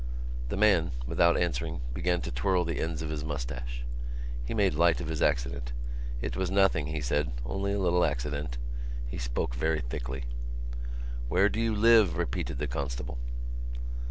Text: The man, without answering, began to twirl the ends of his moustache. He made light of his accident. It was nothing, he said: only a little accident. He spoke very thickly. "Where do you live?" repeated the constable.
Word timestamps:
The 0.49 0.57
man, 0.57 0.93
without 1.05 1.37
answering, 1.37 1.81
began 1.93 2.21
to 2.21 2.31
twirl 2.31 2.65
the 2.65 2.79
ends 2.79 3.03
of 3.03 3.11
his 3.11 3.23
moustache. 3.23 3.85
He 4.43 4.55
made 4.55 4.73
light 4.73 4.99
of 4.99 5.09
his 5.09 5.21
accident. 5.21 5.73
It 6.23 6.35
was 6.35 6.49
nothing, 6.49 6.87
he 6.87 7.01
said: 7.01 7.31
only 7.45 7.73
a 7.73 7.79
little 7.79 8.03
accident. 8.03 8.57
He 9.05 9.19
spoke 9.19 9.53
very 9.53 9.81
thickly. 9.81 10.23
"Where 11.29 11.49
do 11.49 11.59
you 11.61 11.75
live?" 11.75 12.17
repeated 12.17 12.57
the 12.57 12.65
constable. 12.65 13.19